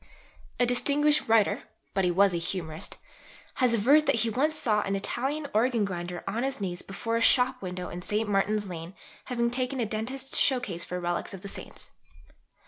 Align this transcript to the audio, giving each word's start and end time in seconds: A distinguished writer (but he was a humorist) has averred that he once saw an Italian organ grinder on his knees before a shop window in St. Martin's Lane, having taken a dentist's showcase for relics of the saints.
A 0.59 0.65
distinguished 0.65 1.27
writer 1.27 1.61
(but 1.93 2.03
he 2.03 2.09
was 2.09 2.33
a 2.33 2.37
humorist) 2.37 2.97
has 3.61 3.75
averred 3.75 4.07
that 4.07 4.15
he 4.21 4.31
once 4.31 4.57
saw 4.57 4.81
an 4.81 4.95
Italian 4.95 5.47
organ 5.53 5.85
grinder 5.85 6.23
on 6.25 6.41
his 6.41 6.59
knees 6.59 6.81
before 6.81 7.17
a 7.17 7.21
shop 7.21 7.61
window 7.61 7.87
in 7.87 8.01
St. 8.01 8.27
Martin's 8.27 8.65
Lane, 8.67 8.95
having 9.25 9.51
taken 9.51 9.79
a 9.79 9.85
dentist's 9.85 10.39
showcase 10.39 10.83
for 10.83 10.99
relics 10.99 11.35
of 11.35 11.43
the 11.43 11.47
saints. 11.47 11.91